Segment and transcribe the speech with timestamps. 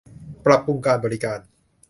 [0.45, 1.39] ปรับปรุงการบริการ